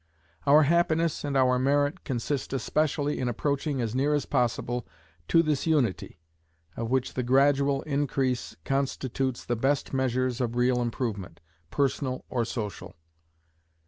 [0.47, 4.87] Our happiness and our merit consist especially in approaching as near as possible
[5.27, 6.17] to this unity,
[6.75, 12.95] of which the gradual increase constitutes the best measure of real improvement, personal or social."